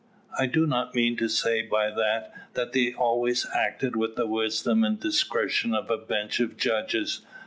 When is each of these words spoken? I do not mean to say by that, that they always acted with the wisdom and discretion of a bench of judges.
I 0.35 0.47
do 0.47 0.65
not 0.65 0.95
mean 0.95 1.15
to 1.17 1.27
say 1.29 1.61
by 1.61 1.91
that, 1.91 2.33
that 2.55 2.73
they 2.73 2.91
always 2.91 3.45
acted 3.53 3.95
with 3.95 4.15
the 4.15 4.25
wisdom 4.25 4.83
and 4.83 4.99
discretion 4.99 5.75
of 5.75 5.91
a 5.91 5.97
bench 5.99 6.39
of 6.39 6.57
judges. 6.57 7.21